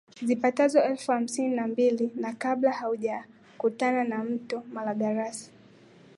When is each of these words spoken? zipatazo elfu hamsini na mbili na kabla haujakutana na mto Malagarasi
zipatazo 0.21 0.79
elfu 0.81 1.11
hamsini 1.11 1.55
na 1.55 1.67
mbili 1.67 2.11
na 2.15 2.33
kabla 2.33 2.71
haujakutana 2.71 4.03
na 4.03 4.23
mto 4.23 4.63
Malagarasi 4.73 5.51